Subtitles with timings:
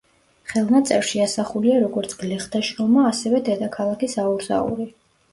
[0.51, 4.89] ხელნაწერში ასახულია როგორც გლეხთა შრომა, ასევე დედაქალაქის აურზაური.